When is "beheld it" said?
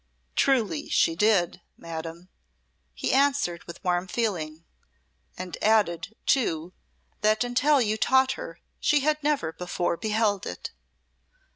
9.97-10.71